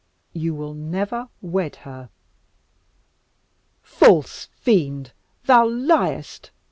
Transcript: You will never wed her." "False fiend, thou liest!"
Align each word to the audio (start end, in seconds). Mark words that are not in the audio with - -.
You 0.33 0.55
will 0.55 0.73
never 0.73 1.29
wed 1.43 1.75
her." 1.85 2.09
"False 3.83 4.47
fiend, 4.51 5.11
thou 5.45 5.67
liest!" 5.67 6.49